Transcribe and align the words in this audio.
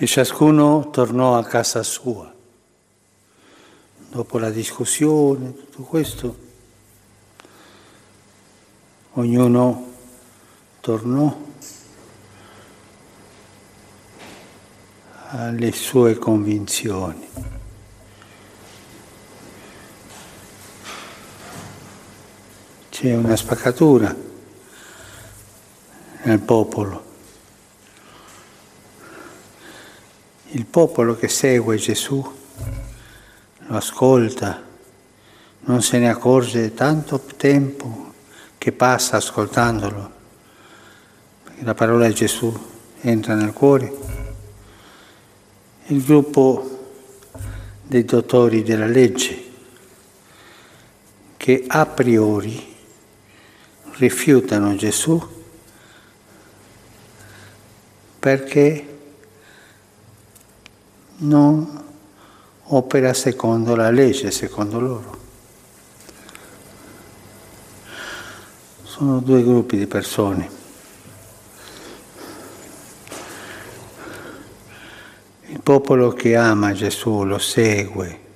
E 0.00 0.06
ciascuno 0.06 0.90
tornò 0.90 1.36
a 1.36 1.44
casa 1.44 1.82
sua. 1.82 2.32
Dopo 4.10 4.38
la 4.38 4.48
discussione, 4.48 5.52
tutto 5.52 5.82
questo, 5.82 6.38
ognuno 9.14 9.92
tornò 10.78 11.36
alle 15.30 15.72
sue 15.72 16.14
convinzioni. 16.14 17.28
C'è 22.88 23.16
una 23.16 23.34
spaccatura 23.34 24.14
nel 26.22 26.38
popolo. 26.38 27.07
Il 30.58 30.66
popolo 30.66 31.14
che 31.14 31.28
segue 31.28 31.76
Gesù 31.76 32.36
lo 33.58 33.76
ascolta, 33.76 34.60
non 35.60 35.82
se 35.82 35.98
ne 35.98 36.10
accorge 36.10 36.74
tanto 36.74 37.20
tempo 37.36 38.12
che 38.58 38.72
passa 38.72 39.18
ascoltandolo, 39.18 40.12
perché 41.44 41.64
la 41.64 41.74
parola 41.74 42.08
di 42.08 42.14
Gesù 42.14 42.52
entra 43.02 43.34
nel 43.34 43.52
cuore. 43.52 43.96
Il 45.86 46.02
gruppo 46.02 46.96
dei 47.84 48.04
dottori 48.04 48.64
della 48.64 48.86
legge 48.86 49.50
che 51.36 51.66
a 51.68 51.86
priori 51.86 52.74
rifiutano 53.92 54.74
Gesù 54.74 55.24
perché 58.18 58.97
non 61.18 61.84
opera 62.64 63.14
secondo 63.14 63.74
la 63.74 63.90
legge, 63.90 64.30
secondo 64.30 64.78
loro. 64.78 65.16
Sono 68.82 69.20
due 69.20 69.42
gruppi 69.42 69.76
di 69.76 69.86
persone. 69.86 70.56
Il 75.46 75.60
popolo 75.60 76.12
che 76.12 76.36
ama 76.36 76.72
Gesù 76.72 77.24
lo 77.24 77.38
segue. 77.38 78.26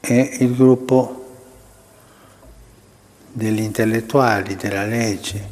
E 0.00 0.36
il 0.40 0.56
gruppo 0.56 1.18
degli 3.30 3.60
intellettuali, 3.60 4.56
della 4.56 4.84
legge, 4.84 5.51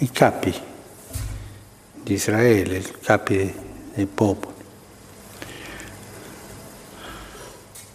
i 0.00 0.10
capi 0.10 0.54
di 2.02 2.12
Israele, 2.12 2.78
i 2.78 2.94
capi 3.00 3.54
dei 3.94 4.06
popoli. 4.06 4.54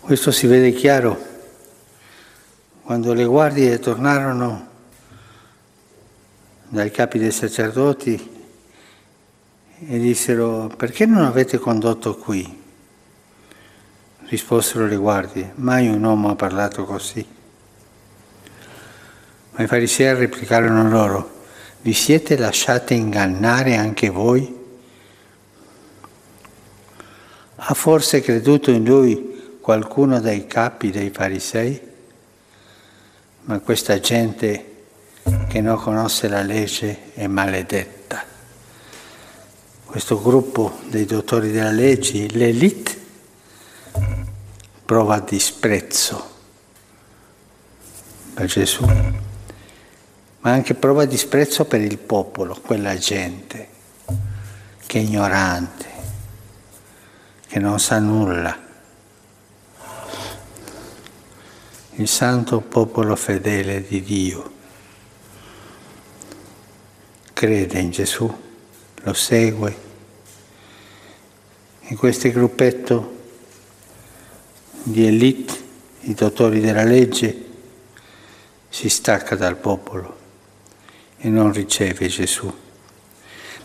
Questo 0.01 0.31
si 0.31 0.47
vede 0.47 0.73
chiaro 0.73 1.31
quando 2.81 3.13
le 3.13 3.23
guardie 3.23 3.79
tornarono 3.79 4.67
dai 6.67 6.91
capi 6.91 7.19
dei 7.19 7.31
sacerdoti 7.31 8.31
e 9.87 9.99
dissero 9.99 10.71
perché 10.75 11.05
non 11.05 11.23
avete 11.23 11.57
condotto 11.57 12.17
qui? 12.17 12.61
Risposero 14.25 14.87
le 14.87 14.95
guardie, 14.97 15.53
mai 15.55 15.87
un 15.87 16.03
uomo 16.03 16.31
ha 16.31 16.35
parlato 16.35 16.83
così. 16.83 17.25
Ma 19.51 19.63
i 19.63 19.67
farisei 19.67 20.15
replicarono 20.15 20.89
loro, 20.89 21.42
vi 21.83 21.93
siete 21.93 22.37
lasciati 22.37 22.95
ingannare 22.95 23.75
anche 23.75 24.09
voi? 24.09 24.61
Ha 27.55 27.73
forse 27.73 28.21
creduto 28.21 28.71
in 28.71 28.85
lui 28.85 29.57
qualcuno 29.59 30.19
dei 30.19 30.47
capi 30.47 30.91
dei 30.91 31.09
farisei? 31.09 31.79
Ma 33.41 33.59
questa 33.59 33.99
gente 33.99 34.71
che 35.49 35.59
non 35.59 35.77
conosce 35.77 36.29
la 36.29 36.41
legge 36.41 37.13
è 37.13 37.27
maledetta. 37.27 38.23
Questo 39.85 40.21
gruppo 40.21 40.79
dei 40.87 41.05
dottori 41.05 41.51
della 41.51 41.71
legge, 41.71 42.27
l'elite, 42.29 43.01
prova 44.85 45.19
disprezzo 45.19 46.31
per 48.33 48.45
Gesù, 48.47 48.85
ma 50.43 50.51
anche 50.51 50.73
prova 50.73 51.05
disprezzo 51.05 51.63
per 51.63 51.79
il 51.79 51.97
popolo, 51.97 52.59
quella 52.61 52.97
gente 52.97 53.69
che 54.85 54.99
è 54.99 55.01
ignorante, 55.01 55.85
che 57.47 57.59
non 57.59 57.79
sa 57.79 57.99
nulla. 57.99 58.59
Il 61.95 62.07
santo 62.09 62.59
popolo 62.59 63.15
fedele 63.15 63.87
di 63.87 64.01
Dio 64.01 64.51
crede 67.31 67.79
in 67.79 67.91
Gesù, 67.91 68.41
lo 68.95 69.13
segue. 69.13 69.91
In 71.87 71.95
questo 71.95 72.29
gruppetto 72.31 73.21
di 74.83 75.07
elite, 75.07 75.53
i 76.01 76.13
dottori 76.13 76.59
della 76.59 76.83
legge, 76.83 77.45
si 78.67 78.89
stacca 78.89 79.35
dal 79.35 79.55
popolo 79.55 80.22
e 81.25 81.29
non 81.29 81.53
riceve 81.53 82.07
Gesù. 82.07 82.53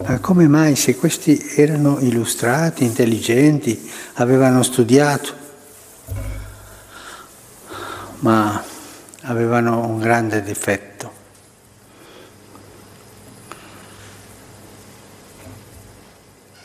Ma 0.06 0.20
come 0.20 0.46
mai 0.46 0.76
se 0.76 0.94
questi 0.94 1.54
erano 1.56 1.98
illustrati, 1.98 2.84
intelligenti, 2.84 3.90
avevano 4.14 4.62
studiato, 4.62 5.34
ma 8.20 8.62
avevano 9.22 9.84
un 9.88 9.98
grande 9.98 10.40
difetto? 10.44 11.12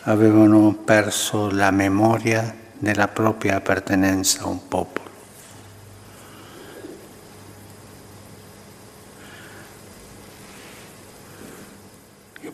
Avevano 0.04 0.76
perso 0.86 1.50
la 1.50 1.72
memoria 1.72 2.56
della 2.78 3.08
propria 3.08 3.56
appartenenza 3.56 4.44
a 4.44 4.48
un 4.48 4.68
popolo. 4.68 5.03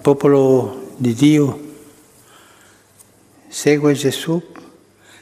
Popolo 0.10 0.94
di 0.98 1.14
Dio? 1.14 1.68
Segue 3.48 3.94
Gesù, 3.94 4.42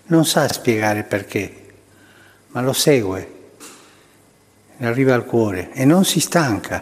non 0.05 0.23
sa 0.23 0.47
spiegare 0.47 1.03
perché, 1.03 1.73
ma 2.51 2.61
lo 2.61 2.71
segue, 2.71 3.51
arriva 4.77 5.13
al 5.13 5.25
cuore 5.25 5.73
e 5.73 5.83
non 5.83 6.05
si 6.05 6.21
stanca. 6.21 6.81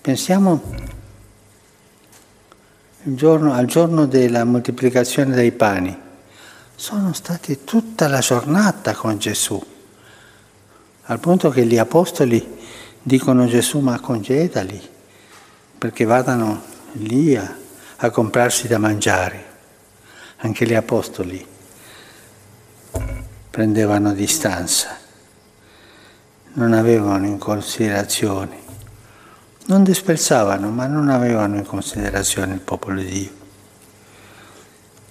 Pensiamo 0.00 0.60
giorno, 3.02 3.52
al 3.52 3.66
giorno 3.66 4.06
della 4.06 4.42
moltiplicazione 4.42 5.36
dei 5.36 5.52
pani. 5.52 5.96
Sono 6.74 7.12
stati 7.12 7.62
tutta 7.62 8.08
la 8.08 8.18
giornata 8.18 8.92
con 8.94 9.18
Gesù, 9.18 9.64
al 11.02 11.20
punto 11.20 11.50
che 11.50 11.64
gli 11.64 11.78
apostoli 11.78 12.56
dicono 13.00 13.46
Gesù 13.46 13.78
ma 13.78 14.00
congedali 14.00 14.96
perché 15.78 16.04
vadano 16.04 16.76
lì 16.92 17.36
a, 17.36 17.56
a 17.96 18.10
comprarsi 18.10 18.66
da 18.68 18.78
mangiare. 18.78 19.46
Anche 20.38 20.66
gli 20.66 20.74
apostoli 20.74 21.46
prendevano 23.50 24.12
distanza, 24.12 24.96
non 26.52 26.72
avevano 26.72 27.26
in 27.26 27.38
considerazione, 27.38 28.56
non 29.66 29.82
disprezzavano, 29.82 30.70
ma 30.70 30.86
non 30.86 31.08
avevano 31.08 31.56
in 31.56 31.66
considerazione 31.66 32.54
il 32.54 32.60
popolo 32.60 33.00
di 33.00 33.06
Dio. 33.06 33.30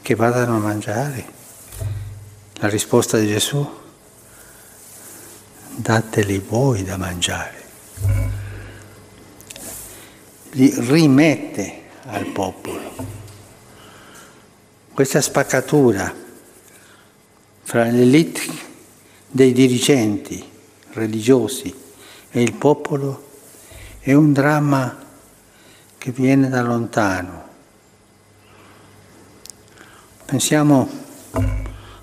Che 0.02 0.16
vadano 0.16 0.56
a 0.56 0.60
mangiare. 0.60 1.26
La 2.60 2.70
risposta 2.70 3.18
di 3.18 3.28
Gesù? 3.28 3.70
Dateli 5.76 6.40
voi 6.40 6.84
da 6.84 6.98
mangiare. 6.98 7.67
Li 10.52 10.74
rimette 10.78 11.84
al 12.06 12.26
popolo. 12.28 12.96
Questa 14.94 15.22
spaccatura 15.22 16.14
fra 17.64 17.84
l'elite 17.84 18.42
dei 19.30 19.52
dirigenti 19.52 20.44
religiosi 20.94 21.74
e 22.32 22.42
il 22.42 22.54
popolo 22.54 23.30
è 24.00 24.14
un 24.14 24.34
dramma 24.34 25.06
che 25.98 26.12
viene 26.12 26.50
da 26.50 26.62
lontano. 26.62 27.46
Pensiamo 30.26 30.90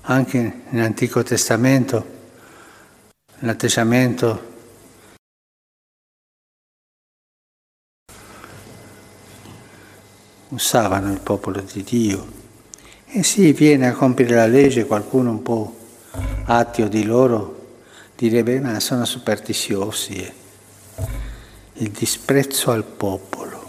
anche 0.01 0.61
nell'Antico 0.69 1.23
Testamento 1.23 2.13
l'atteggiamento 3.39 4.53
usavano 10.55 11.11
il 11.11 11.19
popolo 11.19 11.59
di 11.59 11.83
Dio. 11.83 12.43
E 13.07 13.23
sì, 13.23 13.51
viene 13.51 13.87
a 13.87 13.93
compiere 13.93 14.35
la 14.35 14.47
legge 14.47 14.85
qualcuno 14.85 15.29
un 15.29 15.41
po' 15.41 15.77
attio 16.45 16.87
di 16.87 17.03
loro, 17.03 17.77
direbbe 18.15 18.59
ma 18.59 18.79
sono 18.79 19.05
superstiziosi. 19.05 20.13
Eh. 20.15 20.33
Il 21.73 21.91
disprezzo 21.91 22.71
al 22.71 22.83
popolo. 22.83 23.63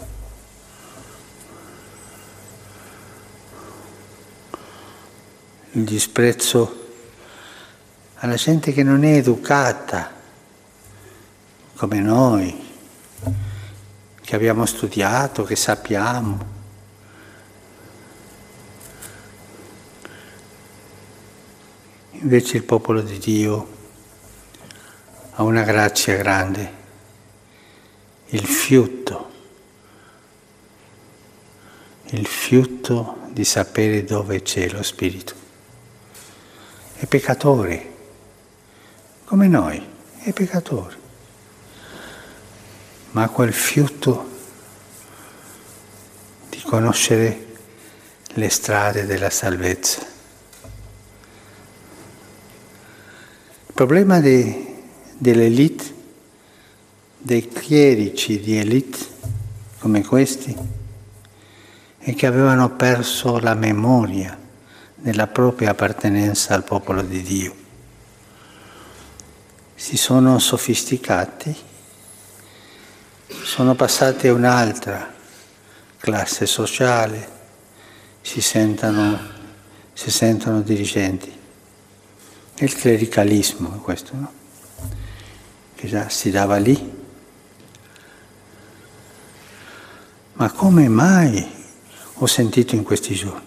Il 5.71 5.83
disprezzo 5.83 6.85
alla 8.15 8.35
gente 8.35 8.71
che 8.71 8.83
non 8.83 9.03
è 9.03 9.17
educata 9.17 10.11
come 11.75 11.99
noi, 11.99 12.65
che 14.21 14.35
abbiamo 14.35 14.65
studiato, 14.65 15.43
che 15.43 15.55
sappiamo. 15.55 16.56
Invece 22.19 22.57
il 22.57 22.63
popolo 22.63 23.01
di 23.01 23.19
Dio 23.19 23.75
ha 25.33 25.43
una 25.43 25.61
grazia 25.61 26.15
grande, 26.15 26.73
il 28.29 28.43
fiuto, 28.43 29.31
il 32.05 32.25
fiuto 32.25 33.19
di 33.29 33.43
sapere 33.43 34.03
dove 34.03 34.41
c'è 34.41 34.67
lo 34.69 34.81
Spirito. 34.81 35.35
È 36.95 37.05
peccatore, 37.05 37.93
come 39.25 39.47
noi, 39.47 39.79
è 40.21 40.33
peccatore, 40.33 40.95
ma 43.11 43.29
quel 43.29 43.53
fiuto 43.53 44.29
di 46.49 46.59
conoscere 46.61 47.45
le 48.29 48.49
strade 48.49 49.05
della 49.05 49.29
salvezza. 49.29 50.16
Problema 53.77 54.19
de, 54.19 54.73
dell'elite, 55.19 55.93
dei 57.19 57.47
chierici 57.47 58.39
di 58.39 58.57
elite 58.57 58.97
come 59.77 60.03
questi, 60.03 60.57
è 61.99 62.15
che 62.15 62.25
avevano 62.25 62.71
perso 62.71 63.37
la 63.37 63.53
memoria 63.53 64.35
della 64.95 65.27
propria 65.27 65.69
appartenenza 65.69 66.55
al 66.55 66.63
popolo 66.63 67.03
di 67.03 67.21
Dio. 67.21 67.55
Si 69.75 69.95
sono 69.95 70.39
sofisticati, 70.39 71.55
sono 73.43 73.75
passati 73.75 74.27
a 74.27 74.33
un'altra 74.33 75.13
classe 75.99 76.47
sociale, 76.47 77.29
si 78.21 78.41
sentono, 78.41 79.19
si 79.93 80.09
sentono 80.09 80.61
dirigenti. 80.61 81.36
È 82.59 82.63
il 82.63 82.73
clericalismo 82.73 83.69
questo, 83.83 84.15
no? 84.15 84.31
Che 85.75 85.87
già 85.87 86.09
si 86.09 86.31
dava 86.31 86.57
lì. 86.57 86.91
Ma 90.33 90.51
come 90.51 90.87
mai, 90.89 91.47
ho 92.15 92.25
sentito 92.25 92.73
in 92.73 92.81
questi 92.81 93.13
giorni, 93.13 93.45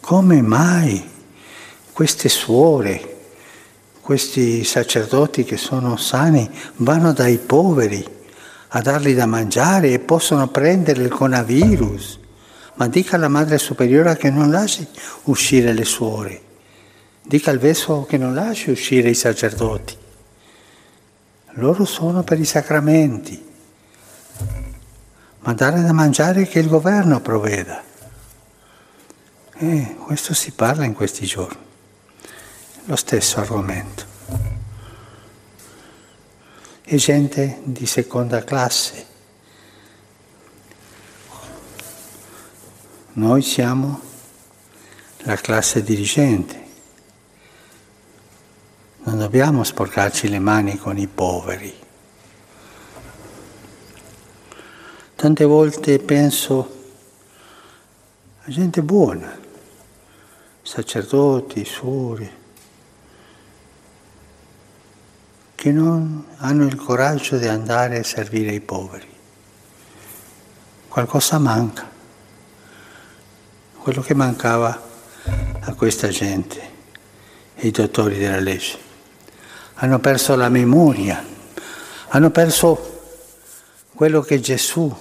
come 0.00 0.42
mai 0.42 1.02
queste 1.94 2.28
suore, 2.28 3.30
questi 4.02 4.64
sacerdoti 4.64 5.44
che 5.44 5.56
sono 5.56 5.96
sani, 5.96 6.46
vanno 6.76 7.14
dai 7.14 7.38
poveri 7.38 8.04
a 8.68 8.82
dargli 8.82 9.14
da 9.14 9.24
mangiare 9.24 9.92
e 9.92 9.98
possono 9.98 10.48
prendere 10.48 11.02
il 11.02 11.08
coronavirus? 11.08 12.18
Ma 12.74 12.86
dica 12.86 13.16
alla 13.16 13.28
Madre 13.28 13.56
Superiore 13.56 14.14
che 14.18 14.28
non 14.28 14.50
lasci 14.50 14.86
uscire 15.22 15.72
le 15.72 15.84
suore 15.86 16.50
Dica 17.22 17.50
al 17.50 17.58
vescovo 17.58 18.04
che 18.04 18.18
non 18.18 18.34
lasci 18.34 18.70
uscire 18.70 19.08
i 19.08 19.14
sacerdoti. 19.14 19.96
Loro 21.56 21.84
sono 21.84 22.22
per 22.22 22.40
i 22.40 22.44
sacramenti. 22.44 23.50
Ma 25.40 25.52
dare 25.54 25.82
da 25.82 25.92
mangiare 25.92 26.46
che 26.46 26.58
il 26.58 26.68
governo 26.68 27.20
provveda. 27.20 27.82
E 29.54 29.96
questo 29.98 30.34
si 30.34 30.50
parla 30.52 30.84
in 30.84 30.94
questi 30.94 31.26
giorni. 31.26 31.60
Lo 32.86 32.96
stesso 32.96 33.38
argomento. 33.38 34.04
E 36.82 36.96
gente 36.96 37.60
di 37.64 37.86
seconda 37.86 38.42
classe. 38.42 39.06
Noi 43.14 43.42
siamo 43.42 44.00
la 45.18 45.36
classe 45.36 45.82
dirigente. 45.82 46.60
Dobbiamo 49.22 49.62
sporcarci 49.62 50.28
le 50.28 50.40
mani 50.40 50.76
con 50.76 50.98
i 50.98 51.06
poveri. 51.06 51.72
Tante 55.14 55.44
volte 55.44 56.00
penso 56.00 56.82
a 58.42 58.50
gente 58.50 58.82
buona, 58.82 59.38
sacerdoti, 60.62 61.64
suore, 61.64 62.32
che 65.54 65.70
non 65.70 66.26
hanno 66.38 66.66
il 66.66 66.74
coraggio 66.74 67.38
di 67.38 67.46
andare 67.46 68.00
a 68.00 68.02
servire 68.02 68.50
i 68.50 68.60
poveri. 68.60 69.08
Qualcosa 70.88 71.38
manca, 71.38 71.88
quello 73.78 74.00
che 74.00 74.14
mancava 74.14 74.82
a 75.60 75.74
questa 75.74 76.08
gente, 76.08 76.70
i 77.58 77.70
dottori 77.70 78.18
della 78.18 78.40
legge 78.40 78.90
hanno 79.82 79.98
perso 79.98 80.36
la 80.36 80.48
memoria, 80.48 81.24
hanno 82.10 82.30
perso 82.30 83.00
quello 83.94 84.20
che 84.20 84.38
Gesù 84.38 84.94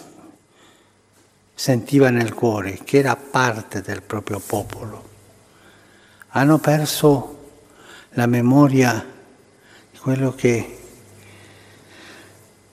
sentiva 1.54 2.10
nel 2.10 2.34
cuore, 2.34 2.80
che 2.84 2.98
era 2.98 3.16
parte 3.16 3.82
del 3.82 4.02
proprio 4.02 4.40
popolo. 4.40 5.10
Hanno 6.30 6.58
perso 6.58 7.50
la 8.14 8.26
memoria 8.26 9.06
di 9.92 9.98
quello 10.00 10.34
che 10.34 10.80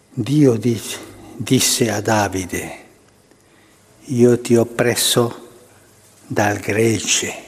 Dio 0.08 0.56
disse 0.56 1.90
a 1.90 2.00
Davide, 2.00 2.86
io 4.04 4.40
ti 4.40 4.56
ho 4.56 4.64
preso 4.64 5.48
dal 6.26 6.56
gregge 6.56 7.47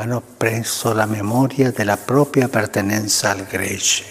hanno 0.00 0.22
preso 0.36 0.92
la 0.92 1.06
memoria 1.06 1.72
della 1.72 1.96
propria 1.96 2.44
appartenenza 2.44 3.30
al 3.30 3.44
Grece. 3.46 4.04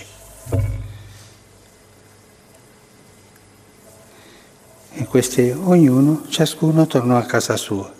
E 4.91 5.06
questi, 5.06 5.50
ognuno, 5.50 6.25
ciascuno 6.27 6.88
tornò 6.88 7.15
a 7.17 7.24
casa 7.24 7.56
sua. 7.56 7.94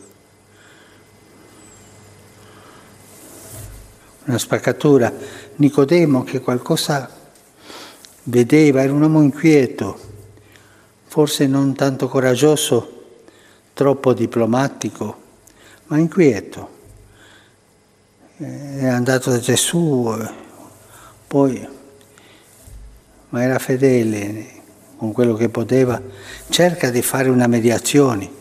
Una 4.26 4.38
spaccatura. 4.38 5.14
Nicodemo 5.56 6.26
che 6.26 6.42
qualcosa 6.42 7.10
vedeva, 8.24 8.82
era 8.82 8.92
un 8.92 9.02
uomo 9.04 9.22
inquieto, 9.22 9.98
forse 11.06 11.48
non 11.48 11.74
tanto 11.74 12.10
coraggioso, 12.10 13.20
troppo 13.74 14.12
diplomatico, 14.12 15.22
ma 15.86 15.98
inquieto 15.98 16.76
è 18.38 18.86
andato 18.86 19.32
da 19.32 19.40
Gesù, 19.40 20.16
poi, 21.26 21.68
ma 23.30 23.44
era 23.44 23.58
fedele 23.58 24.46
con 24.96 25.12
quello 25.12 25.34
che 25.34 25.50
poteva, 25.50 26.00
cerca 26.50 26.92
di 26.92 27.02
fare 27.02 27.30
una 27.30 27.48
mediazione. 27.48 28.36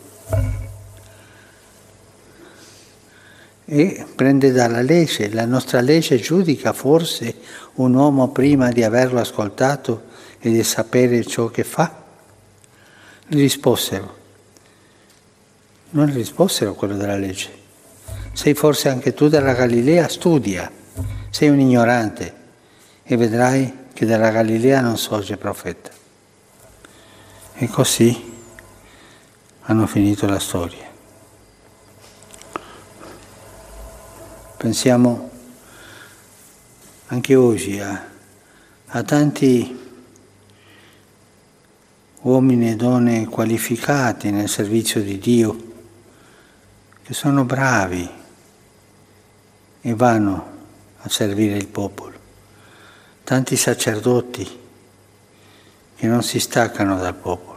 E 3.65 4.05
prende 4.15 4.51
dalla 4.51 4.81
legge, 4.81 5.33
la 5.33 5.45
nostra 5.45 5.81
legge 5.81 6.17
giudica 6.17 6.73
forse 6.73 7.35
un 7.75 7.95
uomo 7.95 8.29
prima 8.29 8.71
di 8.71 8.83
averlo 8.83 9.19
ascoltato 9.19 10.03
e 10.39 10.51
di 10.51 10.63
sapere 10.63 11.25
ciò 11.25 11.47
che 11.47 11.63
fa? 11.63 12.03
Gli 13.27 13.39
risposero, 13.39 14.15
non 15.89 16.05
gli 16.05 16.15
risposero 16.15 16.75
quello 16.75 16.95
della 16.95 17.17
legge 17.17 17.65
sei 18.37 18.53
forse 18.53 18.87
anche 18.89 19.15
tu 19.15 19.29
della 19.29 19.53
Galilea, 19.53 20.07
studia, 20.07 20.71
sei 21.31 21.49
un 21.49 21.59
ignorante 21.59 22.35
e 23.01 23.17
vedrai 23.17 23.85
che 23.91 24.05
dalla 24.05 24.29
Galilea 24.29 24.79
non 24.79 24.95
sorge 24.95 25.37
profeta. 25.37 25.89
E 27.55 27.67
così 27.67 28.31
hanno 29.61 29.87
finito 29.87 30.27
la 30.27 30.37
storia. 30.37 30.85
Pensiamo 34.57 35.31
anche 37.07 37.33
oggi 37.33 37.79
a, 37.79 38.05
a 38.85 39.01
tanti 39.01 39.79
uomini 42.21 42.69
e 42.69 42.75
donne 42.75 43.25
qualificati 43.25 44.29
nel 44.29 44.47
servizio 44.47 45.01
di 45.01 45.17
Dio 45.17 45.71
che 47.01 47.15
sono 47.15 47.43
bravi 47.43 48.16
e 49.81 49.93
vanno 49.93 50.55
a 50.97 51.09
servire 51.09 51.57
il 51.57 51.67
popolo. 51.67 52.15
Tanti 53.23 53.55
sacerdoti 53.55 54.59
che 55.95 56.07
non 56.07 56.23
si 56.23 56.39
staccano 56.39 56.97
dal 56.97 57.15
popolo. 57.15 57.55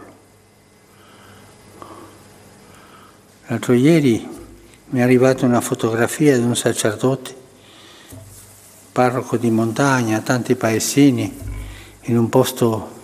L'altro 3.47 3.73
ieri 3.73 4.29
mi 4.87 5.01
è 5.01 5.03
arrivata 5.03 5.45
una 5.45 5.61
fotografia 5.61 6.37
di 6.37 6.43
un 6.43 6.57
sacerdote, 6.57 7.37
parroco 8.93 9.37
di 9.37 9.51
montagna, 9.51 10.21
tanti 10.21 10.55
paesini, 10.57 11.39
in 12.03 12.19
un 12.19 12.29
posto 12.29 12.99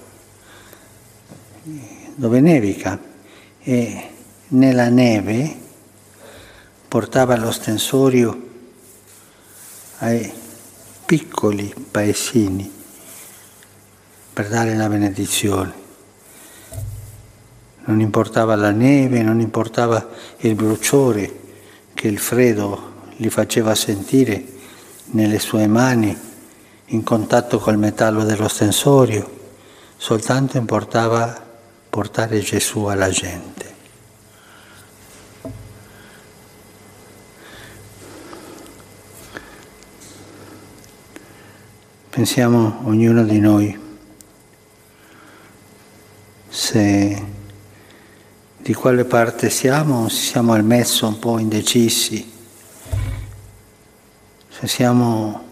dove 2.15 2.41
nevica 2.41 2.99
e 3.63 4.11
nella 4.49 4.89
neve 4.89 5.57
portava 6.89 7.37
lo 7.37 7.51
stensorio 7.51 8.46
ai 9.99 10.33
piccoli 11.05 11.73
paesini 11.91 12.71
per 14.33 14.49
dare 14.49 14.75
la 14.75 14.89
benedizione. 14.89 15.85
Non 17.85 18.01
importava 18.01 18.57
la 18.57 18.73
neve, 18.73 19.23
non 19.23 19.41
importava 19.41 20.07
il 20.39 20.55
bruciore 20.55 21.41
che 21.95 22.09
il 22.09 22.19
freddo 22.19 22.95
gli 23.17 23.29
faceva 23.29 23.75
sentire 23.75 24.45
nelle 25.13 25.39
sue 25.39 25.67
mani 25.67 26.17
in 26.87 27.03
contatto 27.03 27.59
col 27.59 27.79
metallo 27.79 28.25
dello 28.25 28.49
stensorio, 28.49 29.29
soltanto 29.97 30.59
importava 30.59 31.45
portare 31.89 32.41
Gesù 32.41 32.85
alla 32.85 33.09
gente. 33.09 33.76
Pensiamo 42.17 42.81
ognuno 42.85 43.25
di 43.25 43.39
noi 43.39 43.79
se 46.49 47.25
di 48.57 48.73
quale 48.73 49.05
parte 49.05 49.51
siamo, 49.51 50.09
se 50.09 50.31
siamo 50.31 50.55
al 50.55 50.65
mezzo 50.65 51.07
un 51.07 51.19
po' 51.19 51.39
indecisi, 51.39 52.27
se 54.49 54.67
siamo 54.67 55.45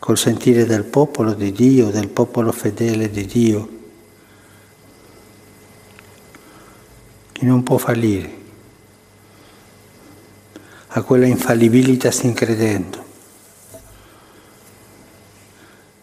col 0.00 0.18
sentire 0.18 0.66
del 0.66 0.82
popolo 0.82 1.32
di 1.32 1.52
Dio, 1.52 1.90
del 1.90 2.08
popolo 2.08 2.50
fedele 2.50 3.10
di 3.10 3.26
Dio, 3.26 3.68
che 7.30 7.44
non 7.44 7.62
può 7.62 7.78
fallire. 7.78 8.40
A 10.88 11.02
quella 11.02 11.26
infallibilità 11.26 12.10
sta 12.10 12.32
credendo. 12.32 13.10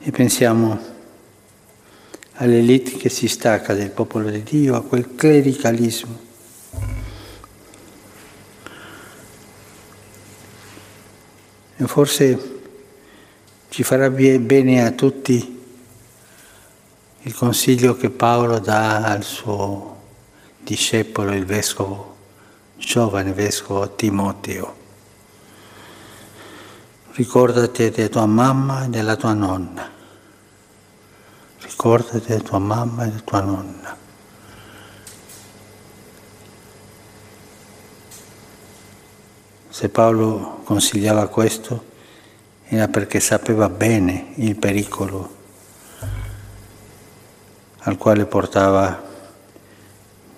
E 0.02 0.12
pensiamo 0.12 0.80
all'elite 2.36 2.92
che 2.92 3.10
si 3.10 3.28
stacca 3.28 3.74
del 3.74 3.90
popolo 3.90 4.30
di 4.30 4.42
Dio, 4.44 4.76
a 4.76 4.82
quel 4.82 5.14
clericalismo. 5.14 6.18
E 11.76 11.88
forse 11.88 12.60
ci 13.68 13.84
farà 13.84 14.10
bene 14.10 14.86
a 14.86 14.92
tutti 14.92 15.58
il 17.22 17.36
consiglio 17.36 17.98
che 17.98 18.10
Paolo 18.10 18.60
dà 18.60 19.04
al 19.04 19.24
suo 19.24 19.98
discepolo, 20.60 21.34
il 21.34 21.46
vescovo, 21.46 22.16
giovane 22.78 23.34
vescovo 23.34 23.94
Timoteo. 23.96 24.79
Ricordati 27.12 27.90
della 27.90 28.08
tua 28.08 28.26
mamma 28.26 28.86
e 28.86 28.88
della 28.90 29.16
tua 29.16 29.34
nonna. 29.34 29.90
Ricordati 31.60 32.28
della 32.28 32.42
tua 32.42 32.60
mamma 32.60 33.04
e 33.04 33.08
della 33.08 33.22
tua 33.22 33.42
nonna. 33.42 33.98
Se 39.70 39.90
Paolo 39.90 40.62
consigliava 40.64 41.28
questo, 41.28 41.86
era 42.66 42.88
perché 42.88 43.20
sapeva 43.20 43.70
bene 43.70 44.34
il 44.36 44.56
pericolo 44.56 45.38
al 47.80 47.98
quale 47.98 48.26
portava 48.26 49.02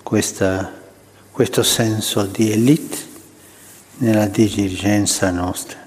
questa, 0.02 0.72
questo 1.30 1.62
senso 1.62 2.24
di 2.24 2.52
elite 2.52 2.96
nella 3.98 4.26
dirigenza 4.26 5.30
nostra. 5.30 5.81